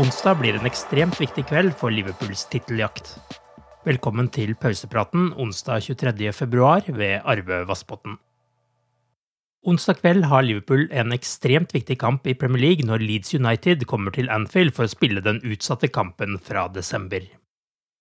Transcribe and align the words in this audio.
Onsdag 0.00 0.38
blir 0.40 0.56
en 0.56 0.64
ekstremt 0.64 1.18
viktig 1.20 1.42
kveld 1.50 1.74
for 1.76 1.92
Liverpools 1.92 2.46
titteljakt. 2.48 3.10
Velkommen 3.84 4.30
til 4.32 4.54
pausepraten 4.56 5.26
onsdag 5.36 5.82
23. 5.90 6.30
februar 6.32 6.86
ved 6.86 7.18
Arve 7.28 7.58
Vassbotn. 7.68 8.14
Onsdag 9.68 9.98
kveld 10.00 10.24
har 10.30 10.46
Liverpool 10.46 10.86
en 10.88 11.12
ekstremt 11.12 11.74
viktig 11.76 11.98
kamp 12.00 12.24
i 12.24 12.36
Premier 12.38 12.62
League 12.62 12.88
når 12.88 13.04
Leeds 13.04 13.34
United 13.36 13.84
kommer 13.90 14.14
til 14.16 14.32
Anfield 14.32 14.72
for 14.78 14.88
å 14.88 14.94
spille 14.94 15.20
den 15.26 15.42
utsatte 15.44 15.92
kampen 15.92 16.40
fra 16.40 16.64
desember. 16.72 17.26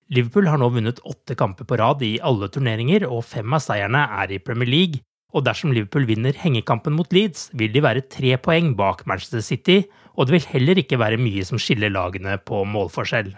Liverpool 0.08 0.48
har 0.48 0.62
nå 0.62 0.72
vunnet 0.78 1.04
åtte 1.04 1.36
kamper 1.36 1.68
på 1.68 1.82
rad 1.84 2.06
i 2.06 2.16
alle 2.24 2.48
turneringer, 2.48 3.10
og 3.12 3.28
fem 3.28 3.52
av 3.52 3.66
seierne 3.66 4.08
er 4.24 4.32
i 4.32 4.40
Premier 4.40 4.72
League, 4.72 5.04
og 5.34 5.46
dersom 5.46 5.74
Liverpool 5.76 6.08
vinner 6.10 6.34
hengekampen 6.38 6.96
mot 6.98 7.12
Leeds, 7.14 7.50
vil 7.54 7.74
de 7.74 7.84
være 7.86 8.08
tre 8.10 8.34
poeng 8.42 8.74
bak 8.80 9.06
Manchester 9.10 9.44
City, 9.46 9.84
og 10.18 10.28
det 10.28 10.36
vil 10.36 10.50
heller 10.56 10.82
ikke 10.82 11.00
være 11.00 11.22
mye 11.22 11.46
som 11.46 11.62
skiller 11.62 11.94
lagene 11.94 12.38
på 12.42 12.64
målforskjell. 12.66 13.36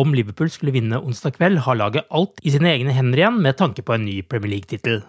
Om 0.00 0.14
Liverpool 0.14 0.50
skulle 0.54 0.74
vinne 0.74 1.00
onsdag 1.02 1.36
kveld, 1.36 1.60
har 1.66 1.78
laget 1.78 2.08
alt 2.14 2.40
i 2.46 2.52
sine 2.54 2.70
egne 2.72 2.94
hender 2.94 3.24
igjen 3.24 3.40
med 3.42 3.58
tanke 3.58 3.82
på 3.82 3.96
en 3.96 4.06
ny 4.06 4.20
Premier 4.22 4.54
League-tittel. 4.54 5.02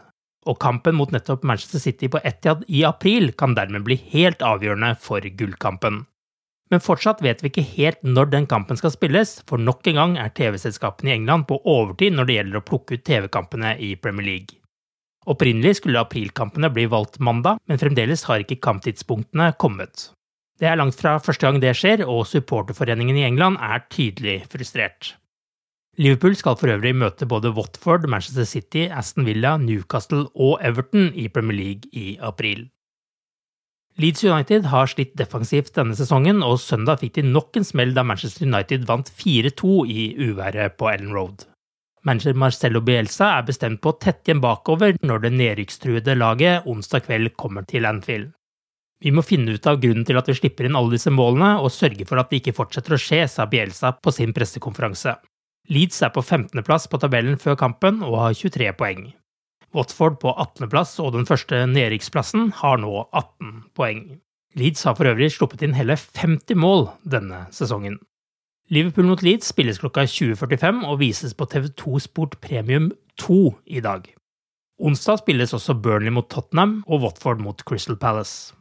Og 0.50 0.58
kampen 0.58 0.98
mot 0.98 1.12
nettopp 1.14 1.46
Manchester 1.46 1.80
City 1.80 2.10
på 2.10 2.22
Etiad 2.26 2.64
i 2.68 2.82
april 2.88 3.30
kan 3.38 3.54
dermed 3.54 3.86
bli 3.86 4.00
helt 4.12 4.42
avgjørende 4.42 4.96
for 5.00 5.22
gullkampen. 5.22 6.08
Men 6.72 6.82
fortsatt 6.82 7.22
vet 7.22 7.44
vi 7.44 7.52
ikke 7.52 7.68
helt 7.76 8.02
når 8.08 8.32
den 8.32 8.48
kampen 8.50 8.80
skal 8.80 8.94
spilles, 8.94 9.42
for 9.46 9.62
nok 9.62 9.86
en 9.92 10.00
gang 10.00 10.18
er 10.18 10.32
TV-selskapene 10.34 11.12
i 11.12 11.18
England 11.20 11.46
på 11.50 11.60
overtid 11.68 12.16
når 12.16 12.30
det 12.30 12.40
gjelder 12.40 12.62
å 12.62 12.66
plukke 12.72 12.98
ut 12.98 13.06
TV-kampene 13.06 13.76
i 13.78 13.94
Premier 14.00 14.28
League. 14.32 14.61
Opprinnelig 15.30 15.78
skulle 15.78 16.02
aprilkampene 16.02 16.72
bli 16.74 16.88
valgt 16.90 17.20
mandag, 17.22 17.60
men 17.70 17.78
fremdeles 17.82 18.26
har 18.26 18.42
ikke 18.42 18.62
kamptidspunktene 18.64 19.52
kommet. 19.62 20.10
Det 20.62 20.70
er 20.70 20.78
langt 20.78 20.98
fra 20.98 21.16
første 21.22 21.46
gang 21.46 21.62
det 21.62 21.76
skjer, 21.78 22.04
og 22.06 22.26
supporterforeningen 22.30 23.18
i 23.18 23.26
England 23.28 23.58
er 23.62 23.86
tydelig 23.90 24.42
frustrert. 24.50 25.16
Liverpool 26.02 26.38
skal 26.40 26.56
for 26.58 26.72
øvrig 26.72 26.94
møte 26.96 27.28
både 27.28 27.52
Watford, 27.54 28.08
Manchester 28.10 28.48
City, 28.48 28.88
Aston 28.90 29.26
Villa, 29.28 29.58
Newcastle 29.58 30.28
og 30.36 30.60
Everton 30.64 31.12
i 31.14 31.28
Premier 31.28 31.58
League 31.58 31.92
i 31.92 32.18
april. 32.22 32.70
Leeds 34.00 34.24
United 34.24 34.70
har 34.72 34.88
slitt 34.88 35.18
defensivt 35.20 35.76
denne 35.76 35.98
sesongen, 36.00 36.40
og 36.48 36.62
søndag 36.64 37.02
fikk 37.04 37.18
de 37.20 37.28
nok 37.28 37.60
en 37.60 37.68
smell 37.68 37.92
da 37.94 38.06
Manchester 38.08 38.48
United 38.48 38.88
vant 38.88 39.12
4-2 39.12 39.74
i 39.92 40.06
uværet 40.30 40.78
på 40.80 40.90
Ellen 40.94 41.12
Road. 41.14 41.51
Manager 42.08 42.34
Marcello 42.34 42.82
Bielsa 42.82 43.28
er 43.38 43.46
bestemt 43.46 43.82
på 43.82 43.92
å 43.92 43.98
tette 44.02 44.32
igjen 44.32 44.42
bakover 44.42 44.96
når 45.06 45.26
det 45.26 45.34
nedrykkstruede 45.36 46.16
laget 46.18 46.66
onsdag 46.70 47.06
kveld 47.06 47.36
kommer 47.38 47.68
til 47.70 47.86
Anfield. 47.86 48.32
Vi 49.02 49.14
må 49.14 49.24
finne 49.26 49.54
ut 49.58 49.68
av 49.70 49.80
grunnen 49.82 50.06
til 50.06 50.18
at 50.18 50.28
vi 50.30 50.38
slipper 50.38 50.68
inn 50.68 50.78
alle 50.78 50.94
disse 50.94 51.14
målene, 51.14 51.56
og 51.62 51.74
sørge 51.74 52.06
for 52.10 52.22
at 52.22 52.30
det 52.30 52.42
ikke 52.42 52.56
fortsetter 52.58 52.94
å 52.94 53.02
skje, 53.02 53.24
sa 53.30 53.48
Bielsa 53.50 53.96
på 53.98 54.14
sin 54.14 54.34
pressekonferanse. 54.34 55.16
Leeds 55.74 56.02
er 56.06 56.12
på 56.14 56.22
15.-plass 56.22 56.86
på 56.90 57.00
tabellen 57.02 57.38
før 57.42 57.58
kampen 57.58 58.02
og 58.06 58.20
har 58.22 58.38
23 58.38 58.74
poeng. 58.78 59.08
Watford 59.74 60.20
på 60.22 60.34
18.-plass 60.34 60.98
og 61.02 61.16
den 61.16 61.26
første 61.30 61.64
nedrykksplassen 61.70 62.52
har 62.62 62.82
nå 62.82 62.94
18 63.08 63.54
poeng. 63.78 64.06
Leeds 64.58 64.84
har 64.86 64.98
for 64.98 65.10
øvrig 65.10 65.32
sluppet 65.32 65.64
inn 65.66 65.78
hele 65.78 65.96
50 65.98 66.58
mål 66.60 66.90
denne 67.08 67.46
sesongen. 67.56 68.02
Liverpool 68.72 69.10
mot 69.10 69.20
Leeds 69.20 69.50
spilles 69.52 69.82
klokka 69.82 70.06
20.45 70.08 70.86
og 70.88 71.02
vises 71.02 71.34
på 71.36 71.44
TV2 71.52 72.00
Sport 72.06 72.38
Premium 72.40 72.86
2 73.20 73.40
i 73.68 73.82
dag. 73.84 74.06
Onsdag 74.80 75.20
spilles 75.20 75.52
også 75.58 75.76
Burnley 75.76 76.14
mot 76.16 76.30
Tottenham 76.32 76.78
og 76.88 77.04
Watford 77.04 77.42
mot 77.44 77.60
Crystal 77.68 77.98
Palace. 78.00 78.56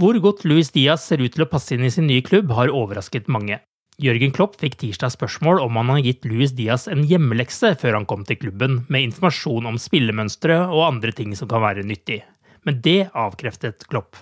Hvor 0.00 0.16
godt 0.24 0.46
Luis 0.48 0.72
Diaz 0.72 1.04
ser 1.04 1.20
ut 1.20 1.36
til 1.36 1.44
å 1.44 1.48
passe 1.50 1.76
inn 1.76 1.84
i 1.84 1.92
sin 1.92 2.08
nye 2.08 2.24
klubb, 2.24 2.54
har 2.56 2.72
overrasket 2.72 3.28
mange. 3.28 3.60
Jørgen 4.00 4.32
Klopp 4.32 4.56
fikk 4.60 4.78
tirsdag 4.80 5.12
spørsmål 5.12 5.60
om 5.60 5.76
han 5.76 5.92
har 5.92 6.00
gitt 6.08 6.24
Luis 6.24 6.56
Diaz 6.56 6.88
en 6.88 7.04
hjemmelekse 7.04 7.74
før 7.80 7.98
han 8.00 8.08
kom 8.08 8.24
til 8.24 8.40
klubben, 8.40 8.86
med 8.88 9.10
informasjon 9.10 9.68
om 9.68 9.76
spillemønstre 9.80 10.62
og 10.64 10.86
andre 10.94 11.12
ting 11.12 11.36
som 11.36 11.52
kan 11.52 11.64
være 11.64 11.84
nyttig. 11.84 12.22
Men 12.64 12.80
det 12.80 13.02
avkreftet 13.12 13.84
Klopp. 13.92 14.16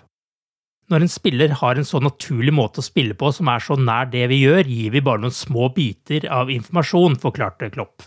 Når 0.93 1.05
en 1.05 1.09
spiller 1.09 1.55
har 1.61 1.79
en 1.81 1.87
så 1.89 2.01
naturlig 2.03 2.53
måte 2.53 2.83
å 2.83 2.85
spille 2.85 3.17
på 3.17 3.31
som 3.33 3.49
er 3.49 3.63
så 3.65 3.77
nær 3.81 4.11
det 4.13 4.27
vi 4.29 4.43
gjør, 4.43 4.69
gir 4.69 4.93
vi 4.93 5.01
bare 5.05 5.23
noen 5.23 5.33
små 5.33 5.71
biter 5.73 6.27
av 6.29 6.53
informasjon, 6.53 7.17
forklarte 7.23 7.71
Klopp. 7.73 8.05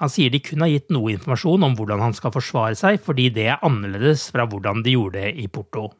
Han 0.00 0.08
sier 0.08 0.30
de 0.32 0.38
kun 0.40 0.62
har 0.64 0.70
gitt 0.70 0.92
noe 0.94 1.10
informasjon 1.12 1.66
om 1.66 1.74
hvordan 1.76 2.00
han 2.00 2.14
skal 2.16 2.32
forsvare 2.32 2.78
seg, 2.78 3.00
fordi 3.04 3.26
det 3.36 3.50
er 3.52 3.66
annerledes 3.66 4.28
fra 4.32 4.46
hvordan 4.48 4.84
de 4.86 4.94
gjorde 4.94 5.26
det 5.26 5.34
i 5.42 5.48
Porto. 5.52 5.90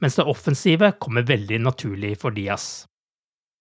Mens 0.00 0.16
det 0.16 0.24
offensive 0.30 0.94
kommer 1.02 1.26
veldig 1.26 1.58
naturlig 1.66 2.14
for 2.22 2.32
Diaz. 2.34 2.86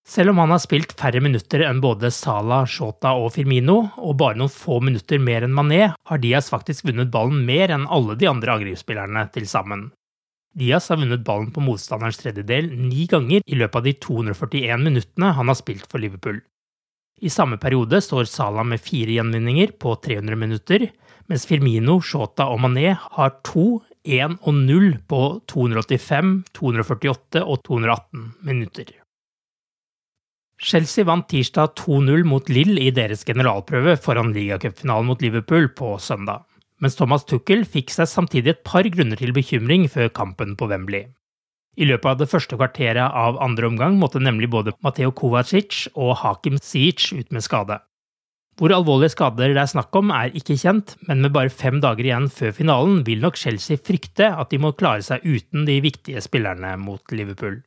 Selv 0.07 0.31
om 0.31 0.39
han 0.41 0.53
har 0.53 0.61
spilt 0.63 0.95
færre 0.97 1.21
minutter 1.21 1.61
enn 1.67 1.81
både 1.83 2.09
Salah, 2.13 2.63
Shota 2.65 3.11
og 3.19 3.33
Firmino, 3.35 3.91
og 4.01 4.15
bare 4.21 4.39
noen 4.39 4.53
få 4.53 4.79
minutter 4.81 5.21
mer 5.21 5.45
enn 5.45 5.53
Mané, 5.53 5.91
har 5.93 6.21
Diaz 6.23 6.49
faktisk 6.53 6.87
vunnet 6.87 7.11
ballen 7.13 7.43
mer 7.45 7.73
enn 7.73 7.89
alle 7.89 8.15
de 8.17 8.29
andre 8.29 8.55
angrepsspillerne 8.55 9.27
til 9.35 9.49
sammen. 9.49 9.89
Diaz 10.57 10.89
har 10.91 10.99
vunnet 10.99 11.23
ballen 11.23 11.51
på 11.55 11.63
motstanderens 11.63 12.19
tredjedel 12.19 12.71
ni 12.75 13.05
ganger 13.09 13.43
i 13.45 13.57
løpet 13.59 13.79
av 13.79 13.85
de 13.87 13.93
241 14.03 14.83
minuttene 14.83 15.31
han 15.37 15.51
har 15.51 15.57
spilt 15.59 15.87
for 15.87 16.03
Liverpool. 16.03 16.41
I 17.21 17.29
samme 17.29 17.59
periode 17.61 18.01
står 18.01 18.25
Salah 18.27 18.65
med 18.65 18.81
fire 18.81 19.13
gjenvinninger 19.13 19.75
på 19.79 19.93
300 20.03 20.35
minutter, 20.35 20.87
mens 21.29 21.45
Firmino, 21.47 21.99
Shota 22.01 22.49
og 22.51 22.63
Mané 22.65 22.95
har 22.97 23.35
to, 23.47 23.83
1 24.03 24.39
og 24.41 24.55
0 24.57 24.95
på 25.07 25.21
285, 25.47 26.33
248 26.57 27.43
og 27.45 27.61
218 27.67 28.25
minutter. 28.41 28.89
Chelsea 30.61 31.05
vant 31.05 31.27
tirsdag 31.29 31.75
2-0 31.79 32.25
mot 32.27 32.49
Lill 32.49 32.77
i 32.81 32.91
deres 32.93 33.23
generalprøve 33.25 33.95
foran 34.01 34.33
ligacupfinalen 34.33 35.07
mot 35.09 35.21
Liverpool 35.21 35.69
på 35.77 35.95
søndag, 36.01 36.43
mens 36.81 36.97
Thomas 36.97 37.25
Tuchel 37.29 37.63
fikk 37.63 37.93
seg 37.93 38.09
samtidig 38.09 38.55
et 38.55 38.63
par 38.67 38.87
grunner 38.89 39.19
til 39.19 39.33
bekymring 39.35 39.87
før 39.91 40.09
kampen 40.09 40.57
på 40.57 40.67
Wembley. 40.71 41.07
I 41.79 41.87
løpet 41.87 42.09
av 42.09 42.17
det 42.19 42.27
første 42.27 42.57
kvarteret 42.59 43.15
av 43.15 43.39
andre 43.39 43.69
omgang 43.69 43.95
måtte 43.99 44.19
nemlig 44.19 44.49
både 44.51 44.73
Mateo 44.83 45.13
Kovacic 45.15 45.85
og 45.95 46.17
Hakim 46.19 46.59
Ziyech 46.59 47.13
ut 47.15 47.31
med 47.31 47.45
skade. 47.45 47.79
Hvor 48.59 48.73
alvorlige 48.75 49.13
skader 49.15 49.53
det 49.55 49.61
er 49.61 49.69
snakk 49.71 49.95
om, 49.95 50.11
er 50.11 50.35
ikke 50.35 50.57
kjent, 50.59 50.97
men 51.07 51.21
med 51.23 51.31
bare 51.33 51.49
fem 51.49 51.79
dager 51.81 52.05
igjen 52.05 52.27
før 52.29 52.51
finalen 52.53 52.99
vil 53.07 53.23
nok 53.23 53.39
Chelsea 53.39 53.79
frykte 53.79 54.27
at 54.27 54.51
de 54.51 54.59
må 54.59 54.73
klare 54.75 55.01
seg 55.05 55.23
uten 55.23 55.65
de 55.65 55.79
viktige 55.81 56.21
spillerne 56.21 56.75
mot 56.77 57.01
Liverpool. 57.15 57.61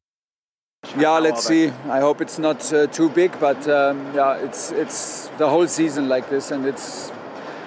Yeah, 1.01 1.19
let's 1.19 1.43
see. 1.43 1.73
I 1.89 2.01
hope 2.01 2.21
it's 2.21 2.39
not 2.39 2.71
uh, 2.73 2.87
too 2.89 3.09
big, 3.09 3.33
but 3.41 3.67
um, 3.67 4.05
yeah, 4.15 4.37
it's 4.37 4.71
it's 4.71 5.31
the 5.39 5.49
whole 5.49 5.67
season 5.67 6.11
like 6.11 6.29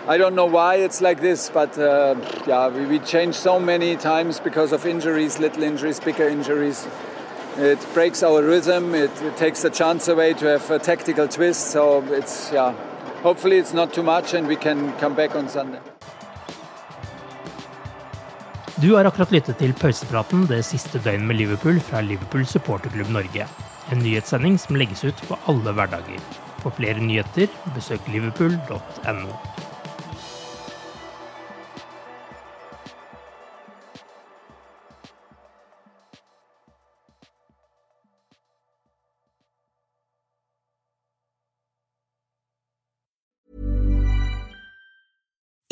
I 0.09 0.18
don't 0.18 0.36
know 0.36 0.45
why 0.45 0.75
it's 0.75 1.01
like 1.01 1.19
this, 1.19 1.50
but 1.50 1.77
uh, 1.77 2.15
yeah, 2.48 2.69
we, 2.69 2.86
we 2.86 3.00
change 3.00 3.36
so 3.36 3.59
many 3.59 3.98
times 3.98 4.39
because 4.39 4.71
of 4.71 4.86
injuries, 4.86 5.38
little 5.38 5.63
injuries, 5.63 6.00
bigger 6.00 6.30
injuries. 6.30 6.88
It 7.57 7.86
breaks 7.94 8.24
our 8.24 8.42
rhythm. 8.42 8.95
It, 8.95 9.12
it 9.21 9.36
takes 9.36 9.63
the 9.63 9.69
chance 9.69 10.07
away 10.07 10.33
to 10.36 10.45
have 10.45 10.71
a 10.71 10.80
tactical 10.80 11.27
twist. 11.27 11.71
So 11.71 12.04
it's 12.13 12.51
yeah. 12.54 12.74
Hopefully 13.21 13.57
it's 13.57 13.74
not 13.74 13.94
too 13.94 14.04
much, 14.04 14.33
and 14.33 14.48
we 14.48 14.56
can 14.56 14.94
come 15.00 15.13
back 15.13 15.36
on 15.36 15.50
Sunday. 15.50 15.81
Du 18.75 18.95
har 18.95 19.06
akkurat 19.06 19.31
lyttet 19.31 19.57
til 19.57 19.74
pausepraten 19.74 20.45
det 20.48 20.63
siste 20.65 21.00
døgnet 21.03 21.27
med 21.27 21.36
Liverpool 21.36 21.80
fra 21.80 22.01
Liverpool 22.01 22.45
supporterklubb 22.45 23.10
Norge. 23.10 23.48
En 23.92 24.00
nyhetssending 24.00 24.60
som 24.60 24.75
legges 24.75 25.03
ut 25.03 25.27
på 25.27 25.36
alle 25.48 25.74
hverdager. 25.74 26.21
For 26.63 26.69
flere 26.69 27.01
nyheter, 27.01 27.51
besøk 27.75 28.07
liverpool.no. 28.07 29.66